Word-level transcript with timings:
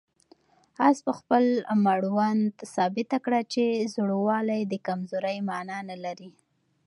آس 0.87 0.97
په 1.05 1.11
خپل 1.19 1.43
مړوند 1.85 2.51
ثابته 2.73 3.17
کړه 3.25 3.41
چې 3.53 3.63
زوړوالی 3.93 4.61
د 4.67 4.73
کمزورۍ 4.87 5.37
مانا 5.49 5.79
نه 5.89 5.97
لري. 6.05 6.29